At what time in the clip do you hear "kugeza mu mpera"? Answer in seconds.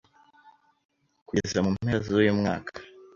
1.27-1.99